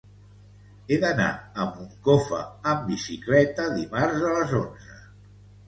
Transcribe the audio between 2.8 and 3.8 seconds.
bicicleta